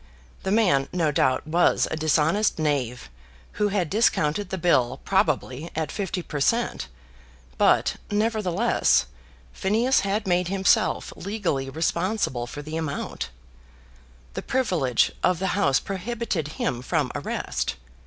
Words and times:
The 0.41 0.49
man 0.51 0.87
no 0.91 1.11
doubt 1.11 1.45
was 1.45 1.87
a 1.91 1.95
dishonest 1.95 2.57
knave 2.57 3.11
who 3.61 3.67
had 3.67 3.87
discounted 3.87 4.49
the 4.49 4.57
bill 4.57 4.99
probably 5.05 5.69
at 5.75 5.91
fifty 5.91 6.23
per 6.23 6.39
cent; 6.39 6.87
but, 7.59 7.97
nevertheless, 8.09 9.05
Phineas 9.53 9.99
had 9.99 10.25
made 10.25 10.47
himself 10.47 11.13
legally 11.15 11.69
responsible 11.69 12.47
for 12.47 12.63
the 12.63 12.77
amount. 12.77 13.29
The 14.33 14.41
privilege 14.41 15.11
of 15.21 15.37
the 15.37 15.49
House 15.53 15.79
prohibited 15.79 16.47
him 16.57 16.81
from 16.81 17.11
arrest. 17.13 17.75